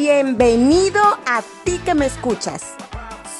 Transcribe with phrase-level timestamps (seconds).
[0.00, 2.62] Bienvenido a ti que me escuchas.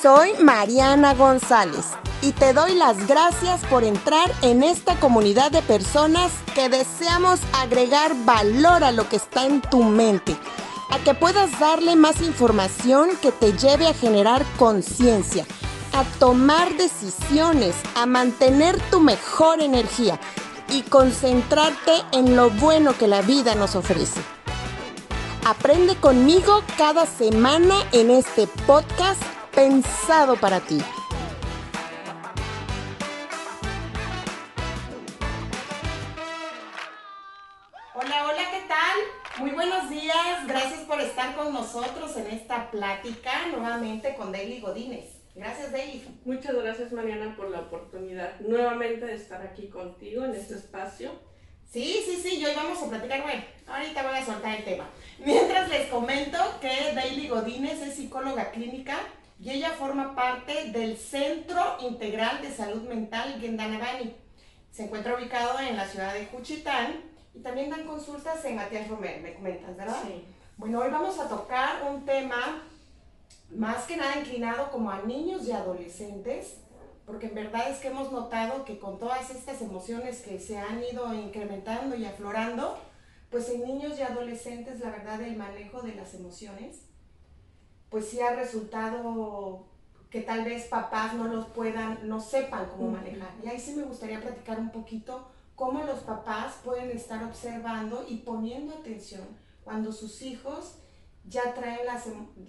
[0.02, 1.86] Soy Mariana González
[2.20, 8.12] y te doy las gracias por entrar en esta comunidad de personas que deseamos agregar
[8.25, 10.36] valor a lo que está en tu mente,
[10.90, 15.46] a que puedas darle más información que te lleve a generar conciencia,
[15.93, 20.18] a tomar decisiones, a mantener tu mejor energía
[20.70, 24.37] y concentrarte en lo bueno que la vida nos ofrece.
[25.48, 29.22] Aprende conmigo cada semana en este podcast
[29.54, 30.79] pensado para ti.
[37.94, 39.39] Hola, hola, ¿qué tal?
[39.39, 45.06] Muy buenos días, gracias por estar con nosotros en esta plática nuevamente con Daily Godínez.
[45.34, 46.05] Gracias, Daily.
[46.27, 51.12] Muchas gracias, Mariana, por la oportunidad nuevamente de estar aquí contigo en este espacio.
[51.70, 54.89] Sí, sí, sí, yo hoy vamos a platicar, bueno, ahorita voy a soltar el tema.
[55.23, 58.97] Mientras les comento que Daily Godínez es psicóloga clínica
[59.39, 64.17] y ella forma parte del Centro Integral de Salud Mental Gendanabani.
[64.73, 67.03] Se encuentra ubicado en la ciudad de Juchitán
[67.34, 70.03] y también dan consultas en Matías Romero, me comentas, ¿verdad?
[70.07, 70.25] Sí.
[70.57, 72.62] Bueno, hoy vamos a tocar un tema
[73.51, 76.61] más que nada inclinado como a niños y adolescentes,
[77.09, 80.84] porque en verdad es que hemos notado que con todas estas emociones que se han
[80.84, 82.77] ido incrementando y aflorando,
[83.31, 86.83] pues en niños y adolescentes la verdad el manejo de las emociones,
[87.89, 89.64] pues sí ha resultado
[90.11, 93.31] que tal vez papás no los puedan, no sepan cómo manejar.
[93.42, 98.19] Y ahí sí me gustaría platicar un poquito cómo los papás pueden estar observando y
[98.19, 99.27] poniendo atención
[99.64, 100.75] cuando sus hijos
[101.27, 102.05] ya traen las,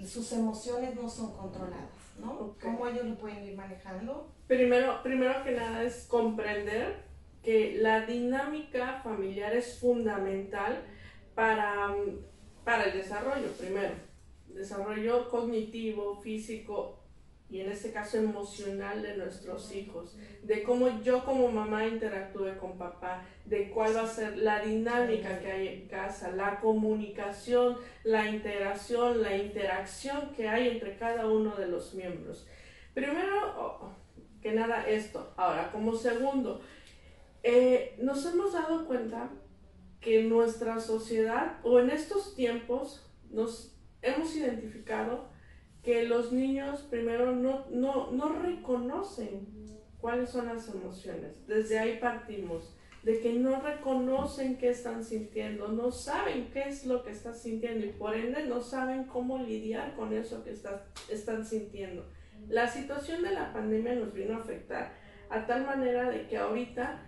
[0.05, 2.33] sus emociones no son controladas, ¿no?
[2.33, 2.71] Okay.
[2.71, 4.33] ¿Cómo ellos lo pueden ir manejando?
[4.47, 7.03] Primero, primero que nada es comprender
[7.43, 10.83] que la dinámica familiar es fundamental
[11.35, 11.95] para,
[12.63, 13.93] para el desarrollo, primero.
[14.47, 16.98] Desarrollo cognitivo, físico
[17.49, 22.77] y en este caso emocional de nuestros hijos, de cómo yo como mamá interactúe con
[22.77, 28.29] papá, de cuál va a ser la dinámica que hay en casa, la comunicación, la
[28.29, 32.47] integración, la interacción que hay entre cada uno de los miembros.
[32.93, 33.95] Primero
[34.41, 35.33] que nada esto.
[35.35, 36.61] Ahora, como segundo,
[37.41, 39.29] eh, nos hemos dado cuenta
[40.01, 45.28] que nuestra sociedad o en estos tiempos nos hemos identificado
[45.83, 49.47] que los niños primero no, no, no reconocen
[49.99, 51.45] cuáles son las emociones.
[51.47, 57.03] Desde ahí partimos, de que no reconocen qué están sintiendo, no saben qué es lo
[57.03, 61.45] que están sintiendo y por ende no saben cómo lidiar con eso que está, están
[61.45, 62.05] sintiendo.
[62.49, 64.93] La situación de la pandemia nos vino a afectar
[65.29, 67.05] a tal manera de que ahorita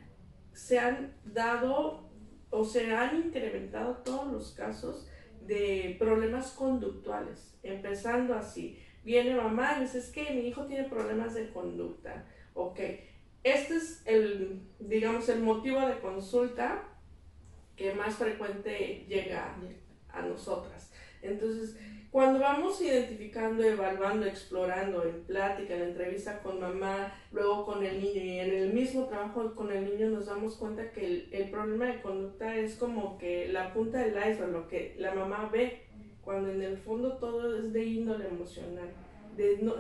[0.54, 2.10] se han dado
[2.50, 5.10] o se han incrementado todos los casos
[5.48, 8.80] de problemas conductuales, empezando así.
[9.04, 12.26] Viene mamá y dice, es que mi hijo tiene problemas de conducta.
[12.54, 12.80] Ok,
[13.44, 16.84] este es el, digamos, el motivo de consulta
[17.76, 19.56] que más frecuente llega
[20.10, 20.92] a nosotras.
[21.22, 21.78] Entonces,
[22.12, 28.22] cuando vamos identificando, evaluando, explorando en plática, en entrevista con mamá, luego con el niño
[28.22, 32.02] y en el mismo trabajo con el niño nos damos cuenta que el, problema de
[32.02, 35.84] conducta es como que la punta del iceberg, lo que la mamá ve,
[36.22, 38.90] cuando en el fondo todo es de índole emocional.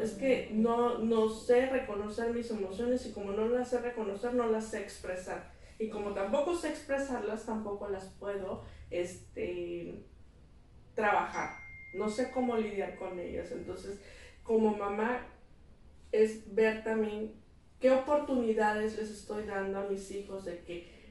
[0.01, 4.47] Es que no, no sé reconocer mis emociones y como no las sé reconocer, no
[4.47, 5.51] las sé expresar.
[5.77, 10.05] Y como tampoco sé expresarlas, tampoco las puedo este,
[10.95, 11.60] trabajar
[11.93, 13.51] no sé cómo lidiar con ellas.
[13.51, 13.99] Entonces,
[14.43, 15.27] como mamá,
[16.11, 17.33] es ver también
[17.79, 21.01] qué oportunidades les estoy dando a mis hijos de que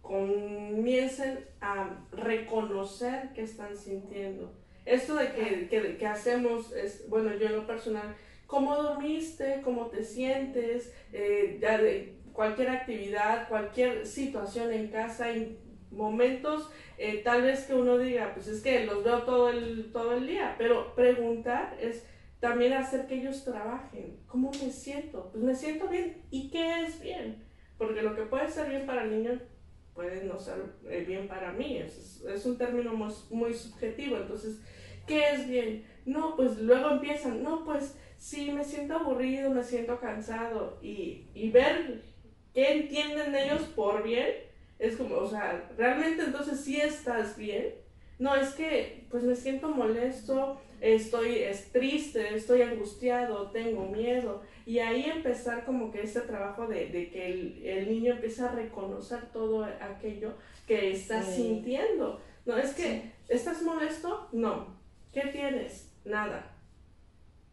[0.00, 4.54] comiencen a reconocer qué están sintiendo.
[4.86, 9.60] Esto de que, que, que hacemos es, bueno, yo en lo personal, ¿cómo dormiste?
[9.62, 10.94] ¿Cómo te sientes?
[11.12, 15.26] Eh, ya de cualquier actividad, cualquier situación en casa,
[15.90, 20.14] momentos eh, tal vez que uno diga, pues es que los veo todo el, todo
[20.14, 22.04] el día, pero preguntar es
[22.40, 24.18] también hacer que ellos trabajen.
[24.26, 25.30] ¿Cómo me siento?
[25.30, 26.22] Pues me siento bien.
[26.30, 27.44] ¿Y qué es bien?
[27.78, 29.40] Porque lo que puede ser bien para el niño
[29.94, 30.56] puede no ser
[30.88, 31.78] eh, bien para mí.
[31.78, 34.16] Es, es un término muy, muy subjetivo.
[34.16, 34.60] Entonces,
[35.06, 35.84] ¿qué es bien?
[36.04, 40.78] No, pues luego empiezan, no, pues sí, me siento aburrido, me siento cansado.
[40.82, 42.02] Y, y ver
[42.54, 44.47] qué entienden ellos por bien
[44.78, 47.74] es como, o sea, realmente entonces sí estás bien.
[48.18, 54.42] No, es que pues me siento molesto, estoy es triste, estoy angustiado, tengo miedo.
[54.66, 58.54] Y ahí empezar como que este trabajo de, de que el, el, niño empieza a
[58.54, 60.34] reconocer todo aquello
[60.66, 61.42] que está sí.
[61.42, 62.20] sintiendo.
[62.44, 63.12] No, es que, sí.
[63.28, 64.28] ¿estás molesto?
[64.32, 64.78] No.
[65.12, 65.90] ¿qué tienes?
[66.04, 66.54] Nada.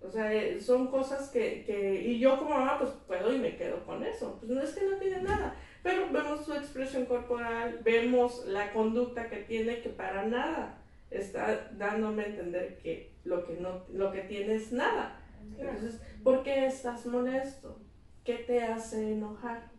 [0.02, 3.56] O sea, eh, son cosas que, que, y yo como mamá pues puedo y me
[3.56, 4.38] quedo con eso.
[4.40, 5.56] Pues no es que no tiene nada,
[5.86, 12.24] pero vemos su expresión corporal, vemos la conducta que tiene que para nada está dándome
[12.24, 15.22] a entender que lo que, no, lo que tiene es nada.
[15.60, 17.80] Entonces, ¿por qué estás molesto?
[18.24, 19.70] ¿Qué te hace enojar?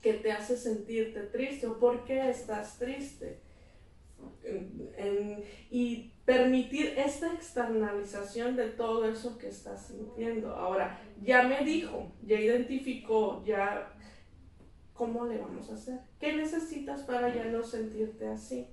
[0.00, 1.68] ¿Qué te hace sentirte triste?
[1.68, 3.38] ¿O por qué estás triste?
[5.70, 10.54] y permitir esta externalización de todo eso que estás sintiendo.
[10.54, 13.92] Ahora, ya me dijo, ya identificó, ya,
[14.92, 16.00] ¿cómo le vamos a hacer?
[16.18, 18.68] ¿Qué necesitas para ya no sentirte así?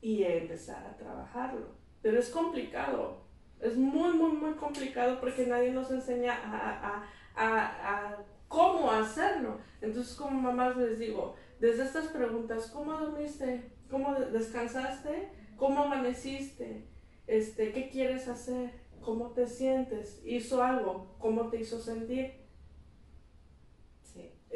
[0.00, 1.66] Y empezar a trabajarlo.
[2.02, 3.22] Pero es complicado,
[3.60, 7.04] es muy, muy, muy complicado porque nadie nos enseña a,
[7.34, 8.16] a
[8.48, 9.58] cómo hacerlo.
[9.80, 13.70] Entonces, como mamás les digo, desde estas preguntas, ¿cómo dormiste?
[13.90, 15.28] ¿Cómo descansaste?
[15.56, 16.86] ¿Cómo amaneciste?
[17.26, 18.70] Este, ¿Qué quieres hacer?
[19.00, 20.20] ¿Cómo te sientes?
[20.24, 21.16] ¿Hizo algo?
[21.18, 22.45] ¿Cómo te hizo sentir?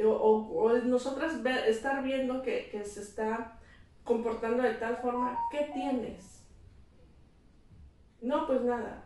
[0.01, 0.07] Sí.
[0.07, 3.59] O, nosotras estar viendo que, que se está
[4.05, 6.43] comportando de tal forma, ¿qué tienes?
[8.21, 9.05] No, pues nada.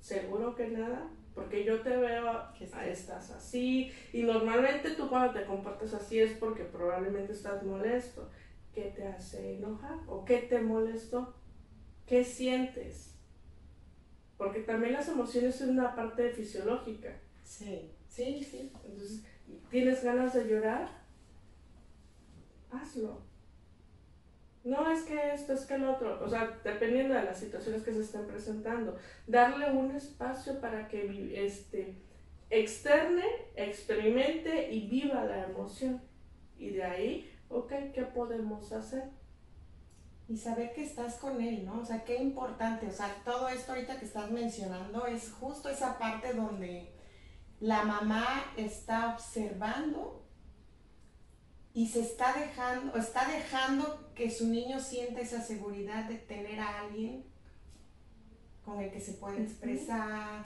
[0.00, 1.10] ¿Seguro que nada?
[1.34, 6.32] Porque yo te veo que estás así y normalmente tú cuando te comportas así es
[6.32, 8.28] porque probablemente estás molesto.
[8.74, 9.98] ¿Qué te hace enojar?
[10.06, 11.34] ¿O qué te molestó?
[12.06, 13.14] ¿Qué sientes?
[14.36, 17.20] Porque también las emociones son una parte fisiológica.
[17.42, 18.72] Sí, sí, sí.
[18.84, 19.24] Entonces,
[19.78, 20.88] ¿tienes ganas de llorar?
[22.72, 23.22] Hazlo.
[24.64, 26.20] No es que esto, es que el otro.
[26.24, 28.96] O sea, dependiendo de las situaciones que se estén presentando.
[29.28, 31.94] Darle un espacio para que este,
[32.50, 36.02] externe, experimente y viva la emoción.
[36.58, 39.04] Y de ahí ok, ¿qué podemos hacer?
[40.28, 41.80] Y saber que estás con él, ¿no?
[41.80, 45.98] O sea, qué importante, o sea, todo esto ahorita que estás mencionando es justo esa
[45.98, 46.97] parte donde
[47.60, 50.24] la mamá está observando
[51.74, 56.80] y se está dejando, está dejando que su niño sienta esa seguridad de tener a
[56.80, 57.24] alguien
[58.64, 60.44] con el que se puede expresar.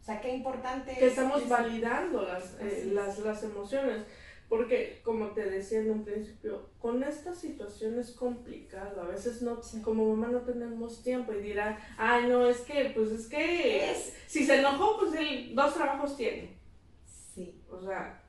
[0.00, 4.04] O sea, qué importante que estamos validando las, eh, las, las emociones.
[4.48, 9.02] Porque, como te decía en un principio, con esta situación es complicado.
[9.02, 13.10] A veces no, como mamá no tenemos tiempo y dirá, ay, no, es que, pues
[13.10, 13.92] es que,
[14.28, 16.56] si se enojó, pues él dos trabajos tiene.
[17.04, 17.60] Sí.
[17.68, 18.22] O sea,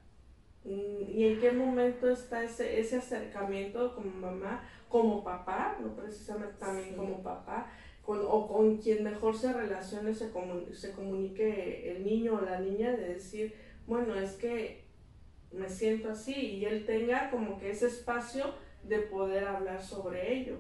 [0.64, 6.56] mm, ¿y en qué momento está ese, ese acercamiento como mamá, como papá, no precisamente
[6.58, 7.72] también como papá,
[8.02, 10.32] con, o con quien mejor se relacione, se,
[10.74, 13.54] se comunique el niño o la niña, de decir,
[13.86, 14.87] bueno, es que
[15.58, 20.58] me siento así y él tenga como que ese espacio de poder hablar sobre ello.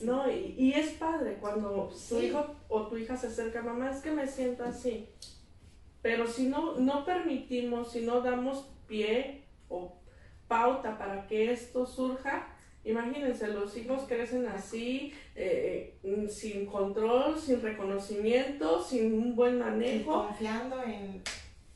[0.00, 0.30] ¿No?
[0.30, 4.10] Y, y, es padre cuando tu hijo o tu hija se acerca, mamá, es que
[4.10, 5.08] me siento así.
[6.02, 9.96] Pero si no, no permitimos, si no damos pie o
[10.48, 12.46] pauta para que esto surja,
[12.84, 15.98] imagínense, los hijos crecen así, eh,
[16.28, 20.26] sin control, sin reconocimiento, sin un buen manejo.
[20.26, 21.22] confiando en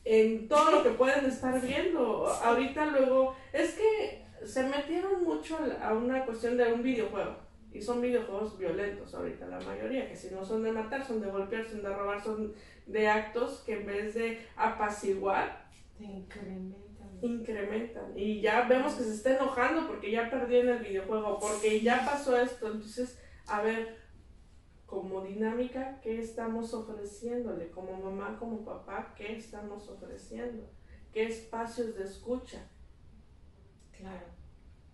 [0.03, 2.27] en todo lo que pueden estar viendo.
[2.27, 7.35] Ahorita luego, es que se metieron mucho a una cuestión de un videojuego.
[7.73, 11.29] Y son videojuegos violentos ahorita la mayoría, que si no son de matar, son de
[11.29, 12.53] golpear, son de robar, son
[12.85, 15.65] de actos que en vez de apaciguar,
[15.97, 16.81] incrementan.
[17.21, 18.11] Incrementan.
[18.17, 22.05] Y ya vemos que se está enojando porque ya perdió en el videojuego, porque ya
[22.05, 22.67] pasó esto.
[22.67, 24.00] Entonces, a ver,
[24.91, 27.71] como dinámica, ¿qué estamos ofreciéndole?
[27.71, 30.69] Como mamá, como papá, ¿qué estamos ofreciendo?
[31.13, 32.67] ¿Qué espacios de escucha?
[33.97, 34.25] Claro.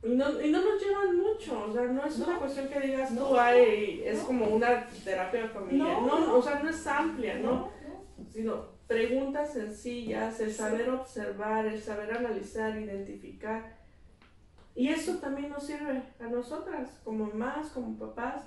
[0.03, 3.15] Y no, y no nos llevan mucho, o sea, no es una cuestión que digas
[3.15, 5.99] tú, ay, es como una terapia familiar.
[6.03, 7.71] No, o sea, no es amplia, ¿no?
[8.29, 13.75] Sino preguntas sencillas, el saber observar, el saber analizar, identificar.
[14.75, 18.43] Y eso también nos sirve a nosotras, como mamás, como papás,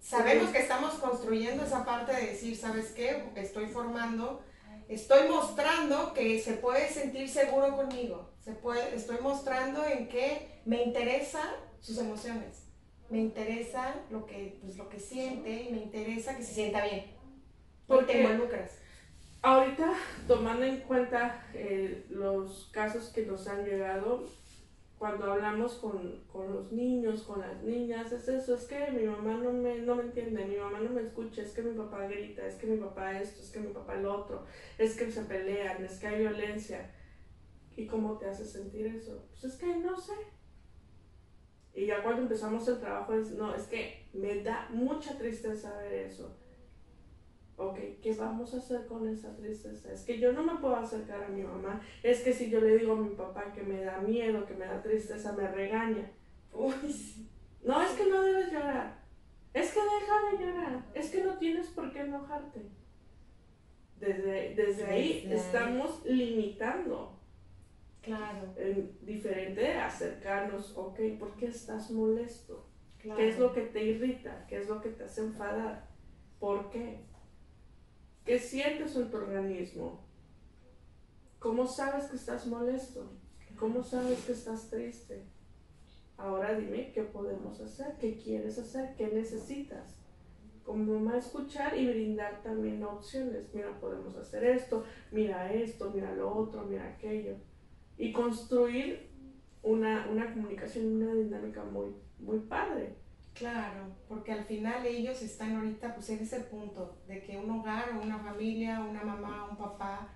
[0.00, 3.24] Sabemos que estamos construyendo esa parte de decir, ¿sabes qué?
[3.36, 4.42] Estoy formando,
[4.88, 8.30] estoy mostrando que se puede sentir seguro conmigo.
[8.40, 11.48] Se puede, estoy mostrando en que me interesan
[11.80, 12.64] sus emociones.
[13.10, 17.06] Me interesa lo que, pues, lo que siente y me interesa que se sienta bien.
[17.86, 18.72] Porque te involucras.
[19.40, 19.94] Ahorita,
[20.26, 24.26] tomando en cuenta eh, los casos que nos han llegado,
[24.98, 29.52] cuando hablamos con, los niños, con las niñas, es eso, es que mi mamá no
[29.52, 32.56] me, no me entiende, mi mamá no me escucha, es que mi papá grita, es
[32.56, 34.44] que mi papá esto, es que mi papá lo otro,
[34.76, 36.90] es que se pelean, es que hay violencia.
[37.76, 39.24] ¿Y cómo te hace sentir eso?
[39.30, 40.14] Pues es que no sé.
[41.74, 45.92] Y ya cuando empezamos el trabajo es, no, es que me da mucha tristeza ver
[45.92, 46.36] eso.
[47.60, 49.92] Ok, ¿qué vamos a hacer con esa tristeza?
[49.92, 51.80] Es que yo no me puedo acercar a mi mamá.
[52.04, 54.64] Es que si yo le digo a mi papá que me da miedo, que me
[54.64, 56.08] da tristeza, me regaña.
[56.52, 56.72] Uy,
[57.64, 59.02] No, es que no debes llorar.
[59.52, 60.86] Es que deja de llorar.
[60.94, 62.60] Es que no tienes por qué enojarte.
[63.98, 67.18] Desde, desde ahí estamos limitando
[68.00, 68.54] Claro.
[69.02, 72.64] diferente acercarnos, ok, ¿por qué estás molesto?
[73.02, 74.46] ¿Qué es lo que te irrita?
[74.48, 75.88] ¿Qué es lo que te hace enfadar?
[76.38, 77.04] ¿Por qué?
[78.28, 80.04] ¿Qué sientes en tu organismo?
[81.38, 83.10] ¿Cómo sabes que estás molesto?
[83.58, 85.24] ¿Cómo sabes que estás triste?
[86.18, 89.96] Ahora dime qué podemos hacer, qué quieres hacer, qué necesitas.
[90.62, 93.48] Como mamá escuchar y brindar también opciones.
[93.54, 97.36] Mira, podemos hacer esto, mira esto, mira lo otro, mira aquello
[97.96, 99.08] y construir
[99.62, 102.94] una, una comunicación, una dinámica muy, muy padre.
[103.38, 107.92] Claro, porque al final ellos están ahorita pues en ese punto de que un hogar
[107.92, 110.08] o una familia, una mamá, un papá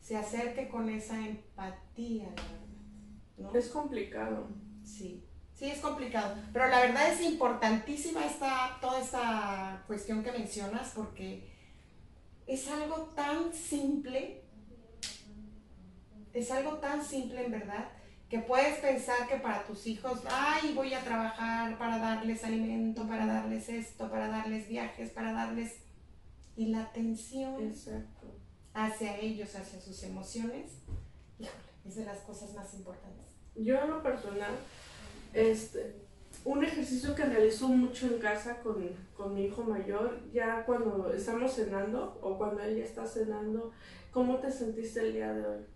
[0.00, 2.28] se acerque con esa empatía,
[3.36, 3.52] ¿no?
[3.54, 4.48] Es complicado.
[4.84, 10.92] Sí, sí es complicado, pero la verdad es importantísima esta, toda esta cuestión que mencionas
[10.94, 11.52] porque
[12.46, 14.42] es algo tan simple
[16.32, 17.90] es algo tan simple en verdad
[18.32, 23.26] que puedes pensar que para tus hijos, ay, voy a trabajar para darles alimento, para
[23.26, 25.74] darles esto, para darles viajes, para darles...
[26.56, 27.74] Y la atención
[28.72, 30.78] hacia ellos, hacia sus emociones,
[31.38, 31.52] híjole,
[31.84, 33.26] es de las cosas más importantes.
[33.54, 34.52] Yo en lo personal,
[35.34, 35.96] este,
[36.46, 38.82] un ejercicio que realizo mucho en casa con,
[39.14, 43.72] con mi hijo mayor, ya cuando estamos cenando o cuando él ya está cenando,
[44.10, 45.66] ¿cómo te sentiste el día de hoy?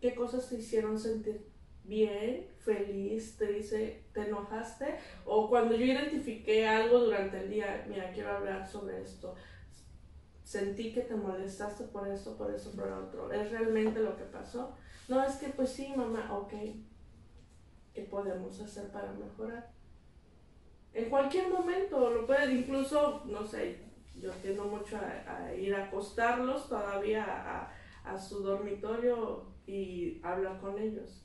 [0.00, 1.51] ¿Qué cosas te hicieron sentir
[1.84, 4.96] bien, feliz, triste, te enojaste?
[5.24, 9.34] O cuando yo identifiqué algo durante el día, mira, quiero hablar sobre esto.
[10.44, 13.32] Sentí que te molestaste por esto, por eso, por otro.
[13.32, 14.76] ¿Es realmente lo que pasó?
[15.08, 16.52] No, es que pues sí, mamá, ok.
[17.94, 19.70] ¿Qué podemos hacer para mejorar?
[20.94, 23.80] En cualquier momento, lo pueden incluso, no sé,
[24.14, 27.72] yo tiendo mucho a, ir a acostarlos todavía a,
[28.04, 31.24] a su dormitorio y hablar con ellos.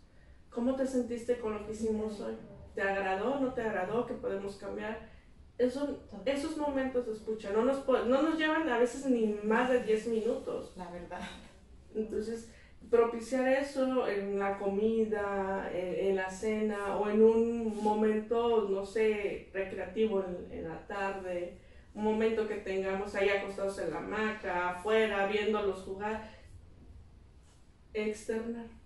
[0.58, 2.34] ¿Cómo te sentiste con lo que hicimos hoy?
[2.74, 3.40] ¿Te agradó?
[3.40, 4.08] ¿No te agradó?
[4.08, 5.08] ¿Qué podemos cambiar?
[5.56, 9.84] Eso, esos momentos de escucha no nos, no nos llevan a veces ni más de
[9.84, 10.74] 10 minutos.
[10.76, 11.22] La verdad.
[11.94, 12.52] Entonces,
[12.90, 20.24] propiciar eso en la comida, en, la cena o en un momento, no sé, recreativo
[20.24, 21.60] en, en, la tarde,
[21.94, 26.28] un momento que tengamos ahí acostados en la hamaca, afuera, viéndolos jugar,
[27.94, 28.77] externar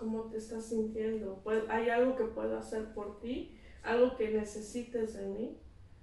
[0.00, 1.42] cómo te estás sintiendo.
[1.68, 3.56] ¿Hay algo que puedo hacer por ti?
[3.82, 5.58] ¿Algo que necesites de mí?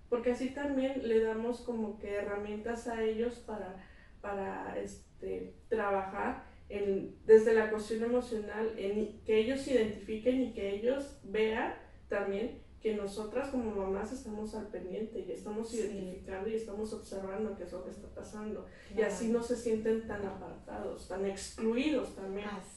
[0.07, 3.83] Porque así también le damos como que herramientas a ellos para,
[4.21, 11.19] para este, trabajar en, desde la cuestión emocional, en que ellos identifiquen y que ellos
[11.23, 11.73] vean
[12.07, 17.63] también que nosotras como mamás estamos al pendiente y estamos identificando y estamos observando qué
[17.63, 18.65] es lo que está pasando.
[18.95, 22.47] Y así no se sienten tan apartados, tan excluidos también.
[22.47, 22.76] Así.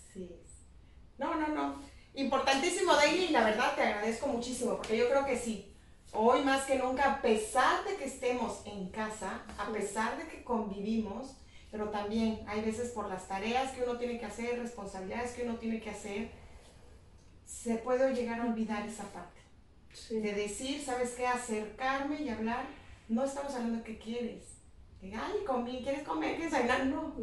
[2.21, 5.73] Importantísimo, Daily, y la verdad te agradezco muchísimo, porque yo creo que sí,
[6.13, 10.45] hoy más que nunca, a pesar de que estemos en casa, a pesar de que
[10.45, 11.37] convivimos,
[11.71, 15.57] pero también hay veces por las tareas que uno tiene que hacer, responsabilidades que uno
[15.57, 16.31] tiene que hacer,
[17.47, 19.41] se puede llegar a olvidar esa parte
[20.11, 21.27] de decir, ¿sabes qué?
[21.27, 22.65] Acercarme y hablar.
[23.09, 24.45] No estamos hablando de qué quieres.
[25.01, 26.37] De, Ay, comí, ¿quieres comer?
[26.37, 26.87] ¿Quieres bailar?
[26.87, 27.15] No.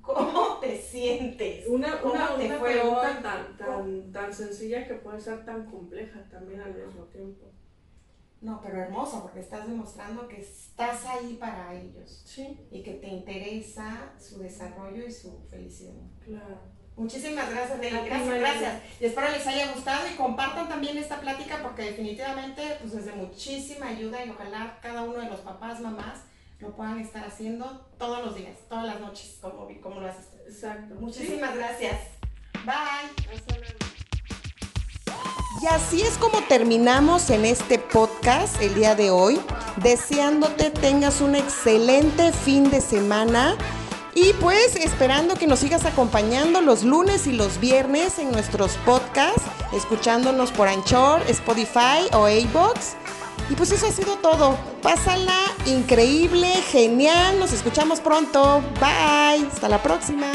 [0.00, 1.66] ¿Cómo te sientes?
[1.66, 3.57] Una, una, pregunta tan, tan,
[4.28, 7.50] tan sencilla que puede ser tan compleja también al mismo tiempo.
[8.40, 12.22] No, pero hermosa, porque estás demostrando que estás ahí para ellos.
[12.24, 12.56] Sí.
[12.70, 15.94] Y que te interesa su desarrollo y su felicidad.
[16.24, 16.58] Claro.
[16.96, 18.06] Muchísimas gracias, Nelly.
[18.06, 18.82] Gracias, gracias.
[19.00, 23.12] Y espero les haya gustado y compartan también esta plática porque definitivamente pues es de
[23.12, 26.20] muchísima ayuda y ojalá cada uno de los papás, mamás
[26.58, 30.26] lo puedan estar haciendo todos los días, todas las noches, como, como lo haces.
[30.46, 30.96] Exacto.
[30.96, 32.18] Muchísimas gracias.
[32.64, 33.97] Bye.
[35.60, 39.40] Y así es como terminamos en este podcast el día de hoy,
[39.82, 43.56] deseándote tengas un excelente fin de semana
[44.14, 49.42] y pues esperando que nos sigas acompañando los lunes y los viernes en nuestros podcasts,
[49.72, 52.94] escuchándonos por Anchor, Spotify o A-Box.
[53.50, 54.56] Y pues eso ha sido todo.
[54.82, 57.38] Pásala increíble, genial.
[57.38, 58.62] Nos escuchamos pronto.
[58.78, 59.46] Bye.
[59.46, 60.30] Hasta la próxima.